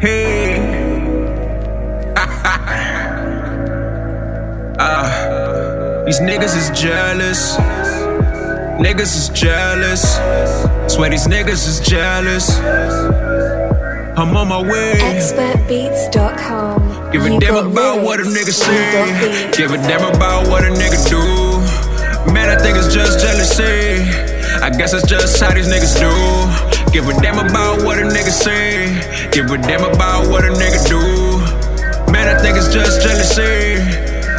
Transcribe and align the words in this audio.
Hey. 0.00 0.54
uh, 4.78 6.04
these 6.04 6.20
niggas 6.20 6.56
is 6.56 6.70
jealous. 6.78 7.56
Niggas 8.78 9.16
is 9.16 9.28
jealous. 9.30 10.02
Swear 10.86 11.10
these 11.10 11.26
niggas 11.26 11.66
is 11.66 11.80
jealous. 11.80 12.60
I'm 14.16 14.36
on 14.36 14.46
my 14.48 14.62
way. 14.62 14.94
Expertbeats.com. 14.98 17.10
Give 17.10 17.24
a 17.24 17.30
You 17.32 17.40
damn 17.40 17.56
about 17.66 18.00
what 18.00 18.20
a 18.20 18.22
nigga 18.22 18.52
say. 18.52 19.50
Give 19.56 19.72
a 19.72 19.76
damn 19.78 20.04
about 20.14 20.46
what 20.46 20.62
a 20.62 20.68
nigga 20.68 21.04
do. 21.08 21.18
Man, 22.32 22.48
I 22.48 22.54
think 22.62 22.76
it's 22.78 22.94
just 22.94 23.18
jealousy. 23.18 23.64
I 24.68 24.70
guess 24.70 24.92
it's 24.92 25.08
just 25.08 25.40
how 25.40 25.54
these 25.54 25.66
niggas 25.66 25.96
do. 25.96 26.92
Give 26.92 27.08
a 27.08 27.18
damn 27.22 27.38
about 27.38 27.82
what 27.86 27.96
a 27.96 28.02
nigga 28.02 28.28
say. 28.28 28.92
Give 29.32 29.46
a 29.50 29.56
damn 29.56 29.82
about 29.82 30.28
what 30.28 30.44
a 30.44 30.48
nigga 30.48 30.86
do. 30.86 32.12
Man, 32.12 32.28
I 32.28 32.38
think 32.42 32.58
it's 32.58 32.68
just 32.70 33.00
jealousy. 33.00 33.80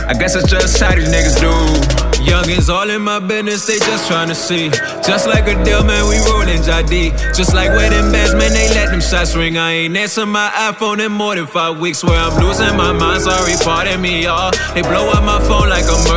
I 0.06 0.14
guess 0.14 0.36
it's 0.36 0.48
just 0.48 0.80
how 0.80 0.94
these 0.94 1.10
niggas 1.10 1.40
do. 1.42 2.00
Youngins 2.30 2.70
all 2.70 2.90
in 2.90 3.02
my 3.02 3.18
business, 3.18 3.66
they 3.66 3.80
just 3.80 4.08
tryna 4.08 4.36
see. 4.36 4.70
Just 5.02 5.26
like 5.26 5.48
a 5.48 5.56
deal, 5.64 5.84
man, 5.84 6.08
we 6.08 6.18
rollin' 6.30 6.62
JD. 6.62 7.36
Just 7.36 7.56
like 7.56 7.70
wedding 7.70 8.12
bands, 8.12 8.34
man, 8.36 8.54
they 8.54 8.70
let 8.70 8.92
them 8.92 9.02
shots 9.02 9.36
ring. 9.36 9.58
I 9.58 9.72
ain't 9.72 9.98
answer 9.98 10.26
my 10.26 10.50
iPhone 10.70 11.04
in 11.04 11.12
more 11.12 11.36
than 11.36 11.48
five 11.48 11.80
weeks. 11.80 12.04
Where 12.04 12.20
I'm 12.20 12.38
losing 12.44 12.78
my 12.78 12.92
mind, 12.92 13.24
sorry, 13.24 13.54
pardon 13.64 14.00
me, 14.00 14.24
y'all. 14.24 14.52
They 14.74 14.84
blow 14.84 15.10
up 15.10 15.24
my 15.24 15.40
phone 15.48 15.59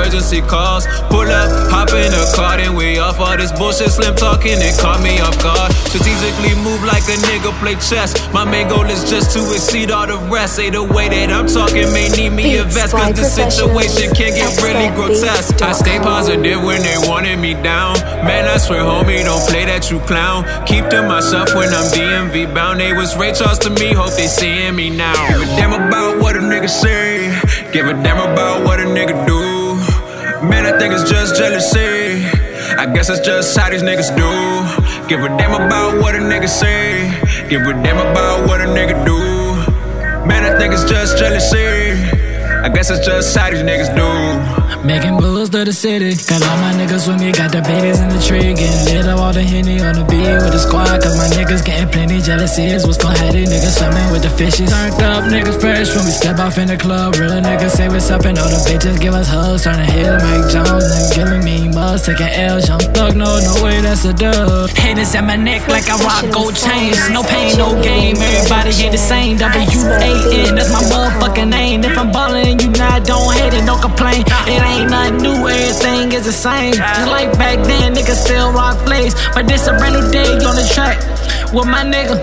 emergency 0.03 0.41
calls. 0.43 0.87
Pull 1.09 1.31
up, 1.31 1.49
hop 1.71 1.91
in 1.95 2.11
a 2.11 2.25
car, 2.35 2.57
then 2.59 2.75
we 2.75 2.99
off 2.99 3.21
all 3.21 3.37
this 3.37 3.53
bullshit. 3.53 3.91
Slim 3.91 4.15
talking, 4.17 4.59
it 4.59 4.75
caught 4.79 5.03
me 5.03 5.21
off 5.21 5.39
guard. 5.43 5.73
Strategically 5.87 6.55
move 6.63 6.83
like 6.83 7.07
a 7.07 7.17
nigga 7.31 7.55
play 7.63 7.75
chess. 7.79 8.11
My 8.33 8.45
main 8.45 8.69
goal 8.69 8.85
is 8.87 9.09
just 9.09 9.31
to 9.35 9.41
exceed 9.55 9.91
all 9.91 10.07
the 10.07 10.19
rest. 10.27 10.57
Say 10.57 10.71
the 10.71 10.83
way 10.83 11.09
that 11.09 11.31
I'm 11.31 11.47
talking 11.47 11.93
may 11.95 12.09
need 12.11 12.31
me 12.31 12.59
a 12.59 12.65
vest, 12.65 12.93
cause 12.93 13.15
the 13.15 13.25
situation 13.25 14.15
can 14.15 14.35
get 14.35 14.51
really 14.63 14.91
grotesque. 14.95 15.63
I 15.63 15.73
stay 15.73 15.99
positive 15.99 16.63
when 16.63 16.83
they 16.83 16.99
wanted 17.07 17.39
me 17.39 17.55
down. 17.55 17.95
Man, 18.27 18.49
I 18.49 18.59
swear, 18.59 18.83
homie, 18.83 19.23
don't 19.25 19.47
play 19.49 19.65
that 19.67 19.91
you 19.91 20.01
clown. 20.01 20.45
Keep 20.67 20.91
to 20.91 21.03
myself 21.07 21.55
when 21.55 21.69
I'm 21.71 21.87
DMV 21.95 22.53
bound. 22.53 22.81
They 22.81 22.93
was 22.93 23.17
Ray 23.17 23.33
Charles 23.33 23.59
to 23.61 23.71
me, 23.71 23.95
hope 23.95 24.15
they 24.15 24.27
seeing 24.27 24.75
me 24.75 24.91
now. 24.91 25.15
Give 25.29 25.43
a 25.43 25.47
damn 25.57 25.73
about 25.73 26.21
what 26.21 26.37
a 26.37 26.41
nigga 26.41 26.69
say. 26.69 27.31
Give 27.73 27.87
a 27.87 27.95
damn 28.03 28.19
about 28.19 28.65
what 28.65 28.81
a 28.81 28.85
nigga 28.85 29.27
do. 29.27 29.52
Man, 30.43 30.67
I 30.67 30.77
think 30.77 30.93
it's 30.93 31.09
just 31.09 31.37
jealousy. 31.37 32.27
I 32.77 32.93
guess 32.93 33.09
it's 33.09 33.21
just 33.21 33.57
how 33.57 33.71
these 33.71 33.83
niggas 33.83 34.11
do. 34.17 35.09
Give 35.09 35.21
a 35.21 35.29
damn 35.39 35.55
about 35.55 36.01
what 36.01 36.17
a 36.17 36.19
nigga 36.19 36.49
say. 36.49 37.11
Give 37.49 37.63
a 37.63 37.73
damn 37.83 37.99
about 37.99 38.49
what 38.49 38.61
a 38.61 38.65
nigga 38.65 39.05
do. 39.07 39.19
Man, 40.27 40.43
I 40.43 40.59
think 40.59 40.75
it's 40.75 40.85
just 40.85 41.17
jealousy. 41.17 42.22
I 42.63 42.69
guess 42.69 42.91
it's 42.91 43.05
just 43.05 43.37
how 43.37 43.51
these 43.51 43.63
niggas 43.63 43.91
do. 43.91 44.07
Making 44.87 45.15
moves 45.15 45.51
to 45.51 45.65
the 45.65 45.73
city. 45.73 46.15
Got 46.15 46.43
all 46.47 46.59
my 46.59 46.73
niggas 46.79 47.07
with 47.07 47.19
me, 47.19 47.31
got 47.31 47.51
the 47.51 47.63
babies 47.63 47.99
in 47.99 48.09
the 48.09 48.23
tree. 48.23 48.55
Getting 48.55 48.83
lit 48.87 49.07
up 49.07 49.19
all 49.19 49.33
the 49.33 49.43
henny 49.43 49.83
on 49.83 49.95
the 49.99 50.07
beat 50.07 50.27
with 50.43 50.55
the 50.55 50.59
squad. 50.59 51.03
Cause 51.03 51.19
my 51.19 51.27
niggas 51.35 51.65
getting 51.65 51.91
plenty 51.91 52.21
jealousy. 52.23 52.71
Is 52.71 52.87
what's 52.87 52.99
gon' 52.99 53.15
have 53.15 53.35
these 53.35 53.51
niggas 53.51 53.79
swimming 53.79 54.11
with 54.15 54.23
the 54.23 54.31
fishes. 54.31 54.71
Turned 54.71 54.95
up, 55.03 55.27
niggas 55.27 55.59
fresh 55.59 55.91
when 55.95 56.07
we 56.07 56.15
step 56.15 56.39
off 56.39 56.59
in 56.59 56.67
the 56.71 56.79
club. 56.79 57.15
Real 57.19 57.35
niggas 57.43 57.75
say 57.75 57.89
what's 57.89 58.11
up 58.11 58.25
and 58.27 58.39
all 58.39 58.47
the 58.47 58.63
bitches 58.67 58.99
give 58.99 59.15
us 59.15 59.27
hugs. 59.27 59.63
Trying 59.63 59.83
to 59.83 59.89
hit 59.91 60.07
Mike 60.23 60.47
Jones 60.51 60.87
and 60.87 61.07
giving 61.15 61.43
me 61.43 61.67
mugs. 61.71 62.07
Taking 62.07 62.31
L's, 62.31 62.67
young 62.67 62.83
thug, 62.95 63.15
no, 63.15 63.39
no 63.43 63.55
way, 63.63 63.83
that's 63.83 64.05
a 64.07 64.15
dub. 64.15 64.71
Haters 64.71 65.15
at 65.15 65.27
my 65.27 65.35
neck 65.35 65.67
like 65.67 65.91
I 65.91 65.99
rock 66.03 66.27
gold 66.31 66.55
chains. 66.55 66.99
No 67.11 67.23
pain, 67.23 67.59
no 67.59 67.75
game. 67.83 68.19
Everybody 68.19 68.71
ain't 68.83 68.95
the 68.95 69.03
same. 69.03 69.39
W 69.39 69.83
A 69.99 70.11
N, 70.47 70.55
that's 70.55 70.71
my 70.71 70.83
motherfucking 70.91 71.51
name. 71.51 71.83
If 71.83 71.99
I'm 71.99 72.11
ballin', 72.11 72.52
complain. 73.83 74.23
It 74.47 74.63
ain't 74.63 74.91
nothing 74.91 75.19
new, 75.19 75.49
everything 75.49 76.13
is 76.13 76.25
the 76.25 76.33
same. 76.33 76.73
Just 76.73 77.11
like 77.11 77.37
back 77.37 77.59
then, 77.67 77.95
niggas 77.95 78.23
still 78.25 78.53
rock 78.53 78.79
plays. 78.87 79.15
But 79.35 79.49
this 79.49 79.67
a 79.67 79.75
brand 79.77 79.95
new 79.99 80.07
day 80.11 80.31
on 80.47 80.55
the 80.55 80.67
track 80.73 80.99
with 81.53 81.67
my 81.67 81.83
nigga. 81.83 82.17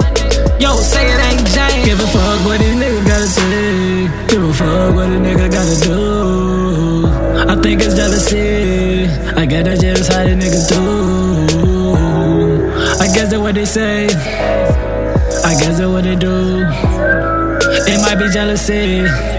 Yo, 0.63 0.71
SayItAint 0.79 1.43
James. 1.53 1.85
Give 1.85 1.99
a 1.99 2.07
fuck 2.07 2.39
what 2.47 2.57
this 2.59 2.75
nigga 2.81 3.01
gotta 3.05 3.27
say. 3.27 4.07
Give 4.27 4.43
a 4.43 4.53
fuck 4.53 4.95
what 4.95 5.07
a 5.11 5.19
nigga 5.19 5.51
gotta 5.51 5.77
do. 5.83 5.99
I 7.51 7.55
think 7.61 7.81
it's 7.81 7.95
jealousy. 7.95 9.05
I 9.35 9.45
guess 9.45 9.65
that's 9.65 9.81
just 9.81 10.11
how 10.11 10.23
the 10.23 10.35
niggas 10.41 10.67
do. 10.71 10.83
I 13.03 13.07
guess 13.13 13.29
that's 13.31 13.37
what 13.37 13.55
they 13.55 13.65
say. 13.65 14.07
I 15.49 15.53
guess 15.59 15.77
that's 15.77 15.91
what 15.91 16.03
they 16.03 16.15
do. 16.15 16.65
It 17.91 18.01
might 18.01 18.17
be 18.19 18.29
jealousy. 18.31 19.38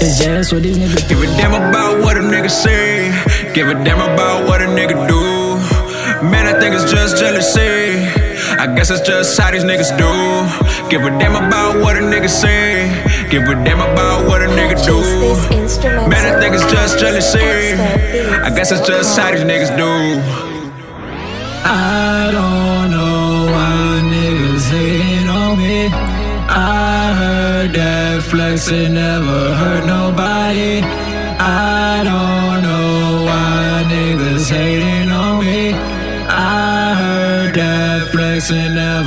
It's 0.00 0.18
just 0.22 0.52
what 0.52 0.62
these 0.62 0.78
niggas. 0.78 1.08
Give 1.08 1.20
a 1.20 1.26
damn 1.36 1.54
about 1.54 1.98
what 1.98 2.16
a 2.16 2.20
nigga 2.20 2.50
say. 2.50 3.10
Give 3.52 3.68
a 3.68 3.74
damn 3.84 4.00
about 4.00 4.46
what 4.46 4.62
a 4.62 4.66
nigga 4.66 4.94
do. 5.08 5.20
Man, 6.30 6.46
I 6.46 6.58
think 6.60 6.74
it's 6.74 6.90
just 6.90 7.16
jealousy. 7.16 8.06
I 8.62 8.72
guess 8.74 8.90
it's 8.90 9.06
just 9.06 9.38
how 9.38 9.50
these 9.50 9.64
niggas 9.64 9.90
do. 9.98 10.08
Give 10.88 11.02
a 11.02 11.10
damn 11.18 11.34
about 11.34 11.82
what 11.82 11.96
a 11.96 12.00
nigga 12.00 12.28
say. 12.28 12.86
Give 13.28 13.42
a 13.42 13.54
damn 13.64 13.80
about 13.80 14.26
what 14.28 14.40
a 14.40 14.46
nigga 14.46 14.78
do. 14.86 14.98
Man, 16.08 16.24
I 16.26 16.40
think 16.40 16.54
it's 16.54 16.70
just 16.70 16.98
jealousy. 16.98 17.40
I 17.40 18.50
guess 18.54 18.70
it's 18.70 18.86
just 18.86 19.18
how 19.18 19.32
these 19.32 19.42
niggas 19.42 19.76
do. 19.76 19.90
I 21.64 22.30
don't 22.32 22.47
heard 27.58 27.72
that 27.72 28.22
flexing 28.22 28.94
never 28.94 29.40
hurt 29.60 29.84
nobody. 29.84 30.80
I 31.40 32.02
don't 32.10 32.62
know 32.62 33.24
why 33.28 33.84
niggas 33.92 34.48
hating 34.48 35.10
on 35.10 35.44
me. 35.44 35.72
I 35.72 36.94
heard 37.02 37.54
that 37.54 38.08
flexing 38.12 38.74
never. 38.74 38.97